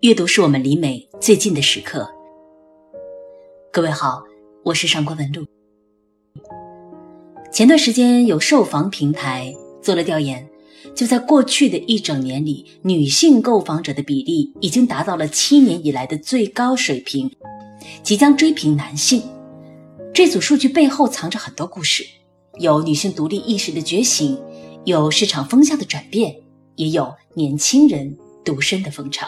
[0.00, 2.08] 阅读是我们离美最近的时刻。
[3.72, 4.22] 各位好，
[4.64, 5.44] 我是上官文露。
[7.52, 9.52] 前段时间有售房平台
[9.82, 10.48] 做了调研，
[10.94, 17.28] 就在过去的一整年里，女性购房者的比例已经达到了七年以来的最高水平，
[18.04, 19.20] 即将追平男性。
[20.14, 22.06] 这组数据背后藏着很多故事，
[22.60, 24.40] 有女性独立意识的觉醒，
[24.84, 26.36] 有市场风向的转变，
[26.76, 29.26] 也有年轻人独身的风潮。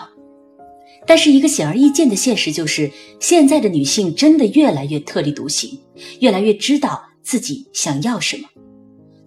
[1.07, 5.81] 但是，一个显而易见的现实就是，现在的女性真的越来越特立独行，
[6.21, 8.49] 越来越知道自己想要什么。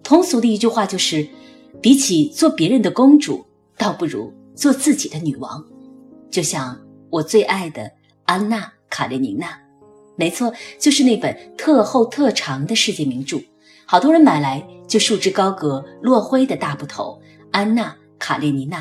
[0.02, 1.28] 通俗的一句话就是，
[1.82, 3.44] 比起做别人的公主，
[3.76, 5.64] 倒不如做自己的女王。
[6.30, 6.78] 就像
[7.10, 7.90] 我最爱的
[8.24, 9.58] 安娜·卡列尼娜。
[10.16, 13.38] 没错，就是那本特厚特长的世界名著，
[13.84, 17.20] 好多人买来就束之高阁、落灰的大部头
[17.50, 18.80] 《安娜·卡列尼娜》。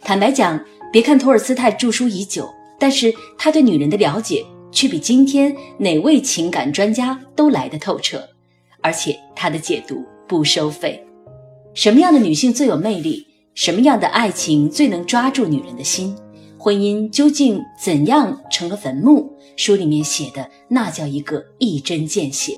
[0.00, 8.26] 坦白讲，别看托尔斯泰著书已久，但是他对女人的了解却比今天哪位情感专家都来得透彻，
[8.80, 11.04] 而且他的解读不收费。
[11.74, 13.26] 什么样的女性最有魅力？
[13.54, 16.16] 什么样的爱情最能抓住女人的心？
[16.56, 19.32] 婚姻究竟怎样成了坟墓？
[19.56, 22.56] 书里面写的那叫一个一针见血，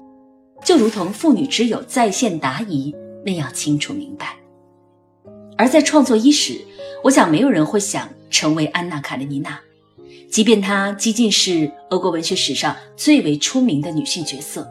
[0.63, 2.95] 就如同妇女之友在线答疑
[3.25, 4.37] 那样清楚明白。
[5.57, 6.61] 而在创作伊始，
[7.03, 9.61] 我想没有人会想成为安娜·卡列尼娜，
[10.31, 14.67] 即便她几近是俄国文学史上最为出名的女性角色，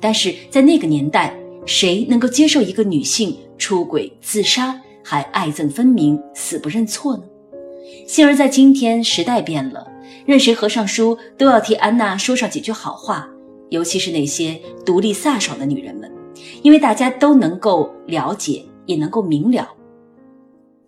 [0.00, 1.34] 但是在那个年代，
[1.66, 7.24] 谁能够接受一个女性出轨自杀还爱憎分明、死不认错呢？
[8.06, 9.86] 幸而在今天，时代变了，
[10.26, 13.28] 任谁合上书都要替安娜说上几句好话，
[13.70, 16.10] 尤其是那些独立飒爽的女人们，
[16.62, 19.68] 因为大家都能够了解，也能够明了，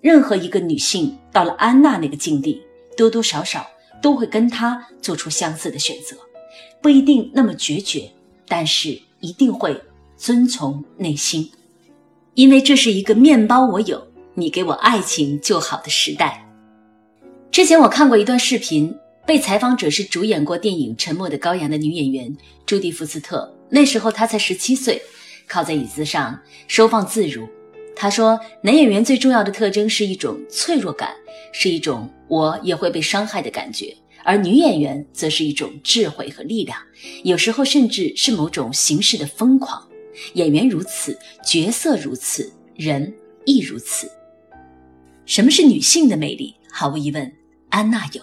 [0.03, 2.61] 任何一个女性到了安娜那个境地，
[2.97, 3.67] 多多少少
[4.03, 6.17] 都会跟她做出相似的选择，
[6.83, 8.11] 不一定那么决绝，
[8.49, 9.81] 但是一定会
[10.17, 11.51] 遵从内心，
[12.35, 14.05] 因为这是一个面包我有，
[14.35, 16.45] 你给我爱情就好的时代。
[17.53, 18.93] 之前我看过一段视频，
[19.25, 23.55] 被采访者是主演过电影《沉默的羔羊》的女演员朱迪福斯特。
[23.69, 25.01] 那时候她才十七岁，
[25.47, 27.47] 靠在椅子上收放自如。
[28.03, 31.15] 他说：“男演员最重要的特征是一种脆弱感，
[31.53, 36.77] 是一种我也会被伤害的感觉；而女演员则是一种智慧和力量，
[37.23, 39.81] 有时候甚至是某种形式的疯狂。
[40.33, 43.15] 演员如此，角色如此，人
[43.45, 44.11] 亦如此。
[45.25, 46.57] 什么是女性的魅力？
[46.73, 47.33] 毫无疑问。”
[47.71, 48.21] 安娜有，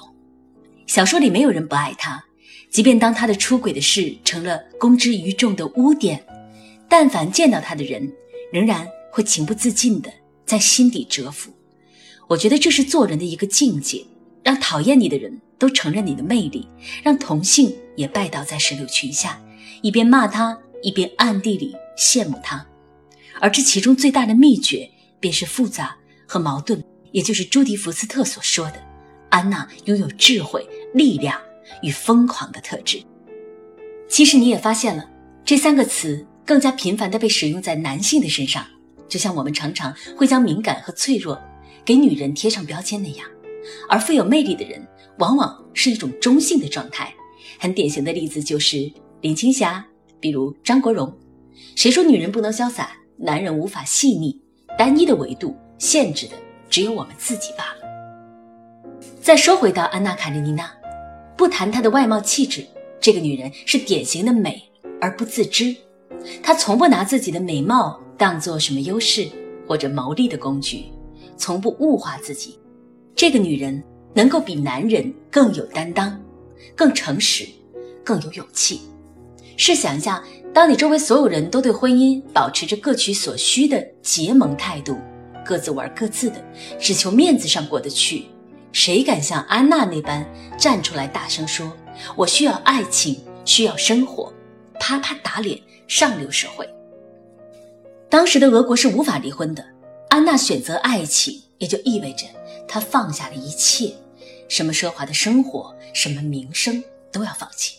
[0.87, 2.21] 小说里没有人不爱她，
[2.69, 6.21] 即便当她的出轨的事成了公之于众的污点，
[6.89, 8.11] 但凡见到她的人，
[8.51, 10.11] 仍然会情不自禁的
[10.45, 11.51] 在心底折服。
[12.27, 14.05] 我觉得这是做人的一个境界，
[14.43, 16.67] 让讨厌你的人都承认你的魅力，
[17.03, 19.41] 让同性也拜倒在石榴裙下，
[19.81, 22.65] 一边骂他，一边暗地里羡慕他。
[23.41, 24.89] 而这其中最大的秘诀，
[25.19, 25.97] 便是复杂
[26.27, 28.89] 和矛盾，也就是朱迪福斯特所说的。
[29.29, 31.39] 安娜拥有智慧、力量
[31.83, 33.01] 与疯狂的特质。
[34.07, 35.07] 其实你也发现了，
[35.45, 38.65] 这三个词更加频繁地被使用在男性的身上，
[39.09, 41.41] 就像我们常常会将敏感和脆弱
[41.83, 43.27] 给女人贴上标签那样。
[43.89, 44.87] 而富有魅力的人，
[45.17, 47.13] 往往是一种中性的状态。
[47.59, 48.89] 很典型的例子就是
[49.21, 49.85] 林青霞，
[50.19, 51.13] 比如张国荣。
[51.75, 54.39] 谁说女人不能潇洒，男人无法细腻？
[54.77, 56.33] 单一的维度限制的
[56.69, 58.99] 只有我们自己罢了。
[59.21, 60.71] 再说回到安娜·卡列尼娜，
[61.35, 62.65] 不谈她的外貌气质，
[63.01, 64.63] 这个女人是典型的美
[65.01, 65.75] 而不自知。
[66.41, 69.29] 她从不拿自己的美貌当做什么优势
[69.65, 70.83] 或者谋利的工具，
[71.37, 72.59] 从不物化自己。
[73.15, 73.81] 这个女人
[74.13, 76.21] 能够比男人更有担当、
[76.75, 77.47] 更诚实、
[78.03, 78.81] 更有勇气。
[79.55, 80.21] 试想一下，
[80.53, 84.97] 当你周围所有人都对婚姻保持着各取所需的结盟态度，
[85.45, 86.43] 各自玩各自的，
[86.77, 88.25] 只求面子上过得去。
[88.73, 90.25] 谁敢像安娜那般
[90.57, 91.71] 站出来大声说
[92.17, 94.31] ：“我需要爱情，需要生活。”
[94.77, 96.67] 啪啪打脸上流社会。
[98.09, 99.63] 当时的俄国是无法离婚的，
[100.09, 102.25] 安娜选择爱情，也就意味着
[102.67, 103.93] 她放下了一切，
[104.47, 107.75] 什么奢华的生活，什么名声都要放弃。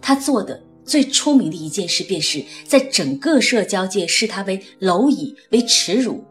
[0.00, 6.24] 她做的最出名的一件事，便是在整个社交界视她为蝼蚁，为耻辱。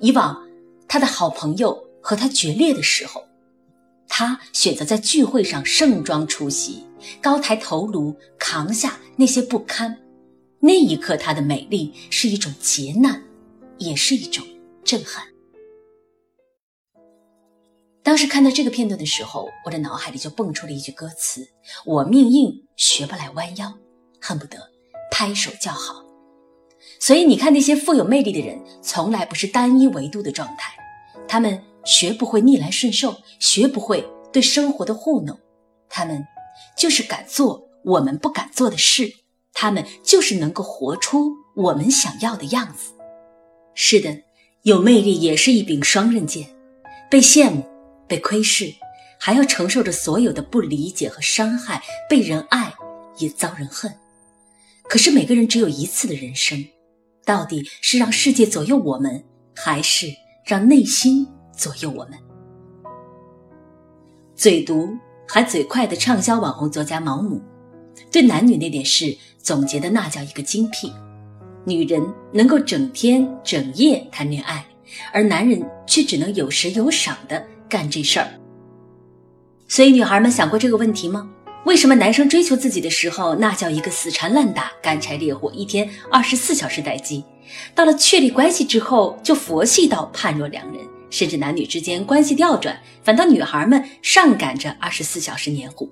[0.00, 0.42] 以往，
[0.88, 1.82] 她的好朋友。
[2.06, 3.24] 和他决裂的时候，
[4.06, 6.84] 他选择在聚会上盛装出席，
[7.22, 9.96] 高抬头颅，扛下那些不堪。
[10.64, 13.22] 那一刻，她的美丽是一种劫难，
[13.76, 14.42] 也是一种
[14.82, 15.22] 震撼。
[18.02, 21.46] 当时看到这个片段的时候，我的脑海里就蹦出了一句歌词
[21.84, 23.74] ：“我命硬，学不来弯腰，
[24.22, 24.56] 恨不得
[25.10, 26.02] 拍手叫好。”
[26.98, 30.74] 所以你看，那些富有魅力的人，从来不是单一维度的状态，
[31.28, 34.02] 他们学不会逆来顺受，学不会
[34.32, 35.38] 对生活的糊弄，
[35.90, 36.26] 他们
[36.74, 39.12] 就是敢做我们不敢做的事，
[39.54, 42.92] 他们就是能够活出我们想要的样子。
[43.74, 44.22] 是的，
[44.62, 46.48] 有魅力也是一柄双刃剑，
[47.10, 47.64] 被羡慕。
[48.06, 48.70] 被窥视，
[49.18, 52.74] 还要承受着所有的不理解和伤害；被人爱，
[53.16, 53.90] 也遭人恨。
[54.82, 56.62] 可是每个人只有一次的人生，
[57.24, 59.24] 到底是让世界左右我们，
[59.56, 60.08] 还是
[60.44, 62.18] 让内心左右我们？
[64.36, 64.90] 嘴毒
[65.26, 67.40] 还嘴快的畅销网红作家毛姆，
[68.12, 70.92] 对男女那点事总结的那叫一个精辟。
[71.64, 72.02] 女人
[72.32, 74.66] 能够整天整夜谈恋爱，
[75.12, 77.40] 而男人却只能有时有赏的。
[77.66, 78.28] 干这事儿，
[79.66, 81.28] 所以女孩们想过这个问题吗？
[81.64, 87.24] 为什么男生追求自己的时候，那叫一个死缠烂打、干柴烈火，一天二十四小时待机；
[87.74, 95.90] 到了确立关系之后，就佛系到判若两人，甚至男女之间关系调转，反倒女孩们上赶着二十四小时黏糊。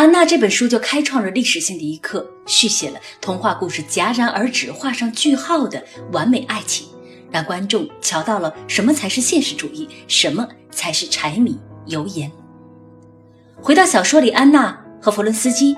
[0.00, 6.88] 安娜这本书就开创了历史性的一刻，续写了童话故事戛然而止、画上句号的完美爱情。
[7.30, 12.32] 让观众瞧到了什么才是现实主义，什么才是柴米油盐。
[13.60, 15.76] 回到小说里，安娜和弗伦斯基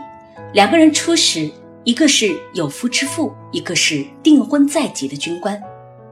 [0.54, 1.50] 两个人初识，
[1.82, 5.60] 一个是有夫之妇，一个是订婚在即的军官。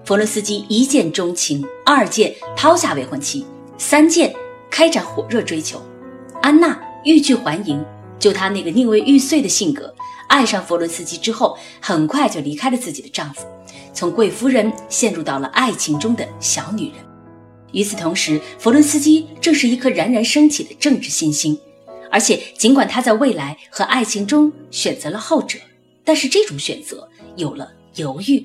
[0.04, 3.46] 弗伦斯基一见钟情，二见抛下未婚妻，
[3.78, 4.34] 三见
[4.68, 5.80] 开展火热追求。
[6.42, 7.82] 安娜欲拒还迎，
[8.20, 9.92] 就她那个宁为玉碎的性格，
[10.28, 13.44] 爱上弗伦斯基之后，很快就离开了自己的丈夫。
[13.92, 16.96] 从贵夫人陷入到了爱情中的小女人。
[17.72, 21.58] 与此同时，弗伦斯基正是一颗冉冉升起的政治新星。
[22.12, 25.58] 而且，尽管他在未来和爱情中选择了后者，
[26.04, 28.44] 但是这种选择有了犹豫。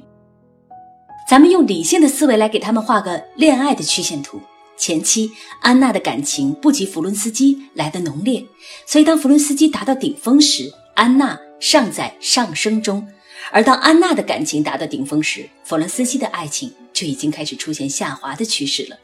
[1.27, 4.39] 咱们用理性的思维来给他们画个恋爱的曲线图。
[4.77, 5.31] 前期，
[5.61, 8.45] 安娜的感情不及弗伦斯基来的浓烈，
[8.85, 13.07] 所以当弗伦斯基达到顶峰时，安娜尚在上升中。
[13.51, 18.97] 而当安娜的感情达到顶峰时，弗伦斯基的爱情就已经开始出现下滑的趋势了。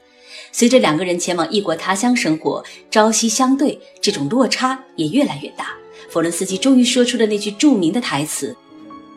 [0.51, 5.73] 随着两个人前往异国他乡生活，朝夕相对，这种落差也越来越大。
[6.09, 8.55] 弗伦斯基终于说出了那句著名的台词：“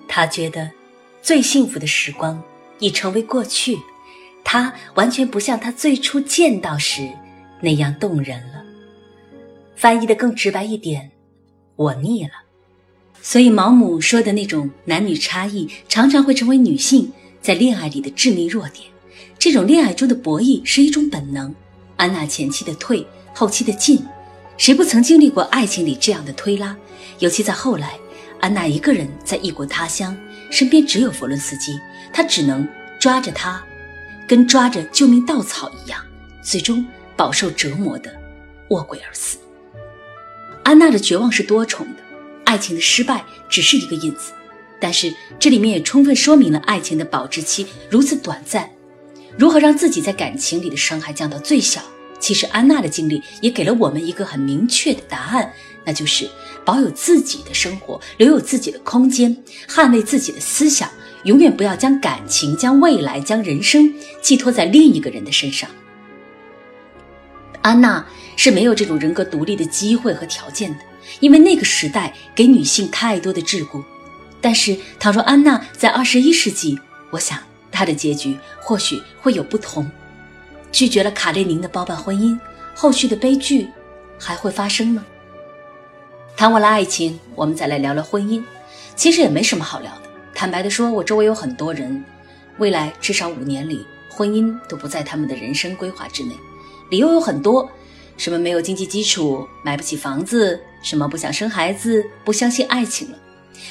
[0.06, 0.70] 他觉得
[1.22, 2.40] 最幸福的时光
[2.78, 3.76] 已成为过去，
[4.44, 7.08] 他完全不像他最初见到时
[7.60, 8.62] 那样动人了。”
[9.74, 11.10] 翻译的更直白一点，
[11.74, 12.30] 我腻了。
[13.20, 17.10] 所以，毛姆说的那种男女差异，常常会成为女性
[17.40, 18.86] 在恋爱里的致命弱点。
[19.38, 21.52] 这种恋爱中的博弈是一种本能。
[21.96, 24.04] 安娜前期的退，后期的进，
[24.56, 26.76] 谁不曾经历过爱情里这样的推拉？
[27.18, 27.98] 尤其在后来，
[28.40, 30.16] 安娜一个人在异国他乡，
[30.50, 31.78] 身边只有弗伦斯基，
[32.12, 32.66] 她只能
[33.00, 33.64] 抓着他，
[34.28, 36.00] 跟抓着救命稻草一样，
[36.42, 36.84] 最终
[37.16, 38.10] 饱受折磨的
[38.70, 39.38] 卧轨而死。
[40.62, 42.02] 安娜的绝望是多重的。
[42.44, 44.32] 爱情的失败只是一个因子，
[44.78, 48.70] 但是这里面也充分说明了爱情的保质期如此短暂，
[49.38, 51.80] 如何让自己在感情里的伤害降到最小。
[52.20, 55.52] 其实安娜的经历也给了我们一个很明确的答案，
[55.84, 56.28] 那就是
[56.64, 59.36] 保有自己的生活，留有自己的空间，
[59.68, 60.88] 捍卫自己的思想，
[61.24, 65.68] 永远不要将感情、将未来、将人生寄托在另一个人的身上。
[67.60, 70.78] 安娜是没有这种人格独立的机会和条件的。
[71.20, 73.84] 因为那个时代给女性太多的桎梏，
[74.40, 76.78] 但是倘若安娜在二十一世纪，
[77.10, 77.38] 我想
[77.70, 79.88] 她的结局或许会有不同。
[80.72, 82.38] 拒绝了卡列宁的包办婚姻，
[82.74, 83.68] 后续的悲剧
[84.18, 85.04] 还会发生吗？
[86.34, 88.42] 谈完了爱情，我们再来聊聊婚姻。
[88.96, 90.03] 其实也没什么好聊的。
[90.44, 92.04] 坦白的说，我周围有很多人，
[92.58, 96.34] 未来至少五年里，婚姻都不在他们的人生规划之内。
[96.90, 97.66] 理由有很多。
[98.18, 100.60] 什么没有经济基础，买不起房子？
[100.82, 103.18] 什么不想生孩子，不相信爱情了？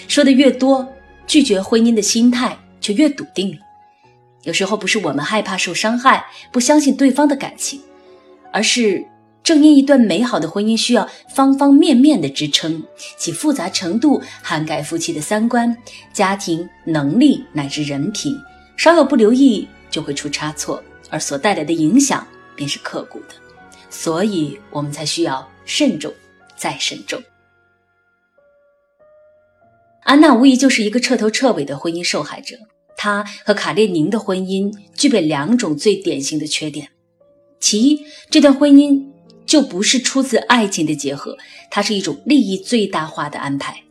[0.07, 0.91] 说的越多，
[1.27, 3.57] 拒绝婚姻的心态就越笃定了。
[4.41, 7.79] 有时候不是我们害怕受伤害，不相信对方的感情，
[8.51, 9.05] 而是
[9.43, 12.81] 正因一段美好的婚姻需要方方面面的支撑，
[13.17, 15.75] 其复杂程度涵盖夫妻的三观、
[16.13, 18.33] 家庭能力乃至人品，
[18.77, 23.35] 稍有不留意就会出差错，而所带来的影响便是刻骨的。
[23.89, 26.11] 所以我们才需要慎重，
[26.55, 27.21] 再慎重。
[30.03, 32.55] 安娜无疑就是一个彻头彻尾的婚姻受害者。
[32.95, 36.89] 她和卡列宁的婚姻具备两种最典型的缺点：
[37.59, 39.03] 其一，这段婚姻
[39.45, 41.37] 就不是出自爱情的结合，
[41.69, 43.83] 它是一种利益最大化的安排。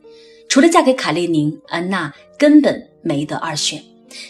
[0.48, 3.82] 除了嫁给卡列宁，安娜根本没得二选。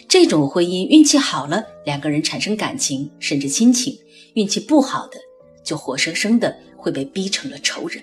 [0.07, 3.93] 这种婚姻运气好了，两个人产生感情，甚至亲情；
[4.35, 5.17] 运气不好的，
[5.63, 8.01] 就活生生的会被逼成了仇人。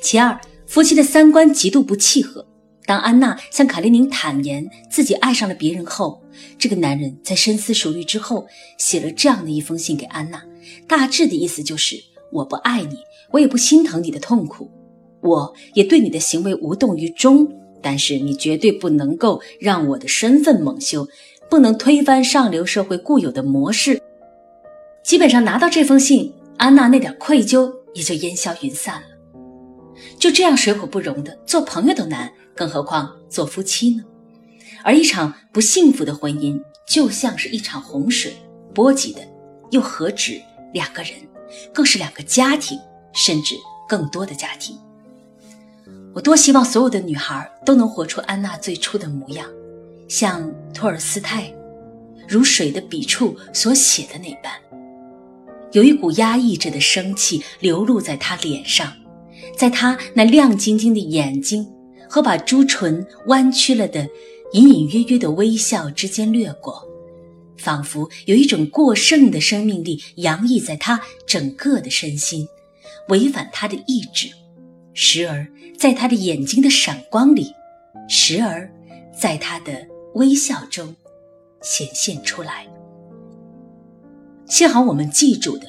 [0.00, 2.46] 其二，夫妻的三观极度不契合。
[2.84, 6.20] 当安娜向卡列宁坦言自己爱上了别人后，
[6.58, 8.46] 这个男人在深思熟虑之后
[8.78, 10.42] 写了这样的一封信给安娜，
[10.88, 11.96] 大致的意思就是：
[12.32, 12.96] 我不爱你，
[13.30, 14.70] 我也不心疼你的痛苦，
[15.20, 17.48] 我也对你的行为无动于衷。
[17.84, 21.08] 但是你绝对不能够让我的身份蒙羞，
[21.50, 24.00] 不能推翻上流社会固有的模式。
[25.02, 29.02] 基本上拿到这封信，安娜那点愧疚也就烟消云散了。
[30.18, 32.30] 就这样水火不容的做朋友都难。
[32.54, 34.04] 更何况做夫妻呢？
[34.84, 38.36] 而一场不幸福的婚姻，就像是一场洪水，
[38.74, 39.20] 波及的
[39.70, 40.38] 又何止
[40.74, 41.12] 两个人，
[41.72, 42.78] 更是两个家庭，
[43.14, 43.54] 甚至
[43.88, 44.76] 更多的家庭。
[46.14, 49.48] 我多希望所有的女孩都能活出安娜最初的模样，
[50.08, 51.50] 像托尔斯泰
[52.28, 54.52] 如水的笔触所写的那般，
[55.72, 58.92] 有一股压抑着的生气流露在她脸上，
[59.56, 61.66] 在他那亮晶晶的眼睛。
[62.12, 64.06] 和把朱唇弯曲了的
[64.52, 66.86] 隐隐约约的微笑之间掠过，
[67.56, 72.46] 仿佛有一种过剩的生命力洋溢在他整个的身心，
[73.08, 74.28] 违反他的意志，
[74.92, 75.46] 时而
[75.78, 77.50] 在他的眼睛的闪光里，
[78.10, 78.70] 时而
[79.18, 79.72] 在他的
[80.12, 80.94] 微笑中
[81.62, 82.66] 显现出来。
[84.44, 85.66] 幸好我们记住的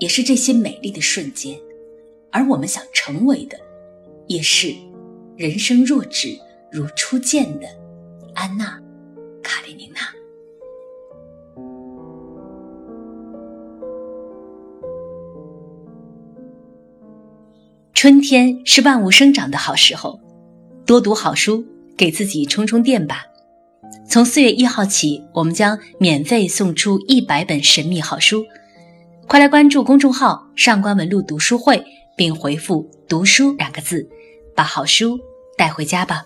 [0.00, 1.56] 也是这些美丽的瞬间，
[2.38, 3.58] 而我们想成为的
[4.28, 4.72] 也是。
[5.36, 6.38] 人生若只
[6.70, 7.66] 如初见的
[8.34, 8.80] 安娜·
[9.42, 10.00] 卡列宁娜。
[17.92, 20.20] 春天是万物生长的好时候，
[20.86, 21.64] 多读好书，
[21.96, 23.24] 给自己充充电吧。
[24.08, 28.44] 从四月一号起，我们将免费送出一百本神秘好书，
[29.26, 31.84] 快来关注公众号“上官文露读书会”，
[32.18, 34.06] 并回复“读书”两个字。
[34.58, 35.20] 把好书
[35.56, 36.24] 带回家吧。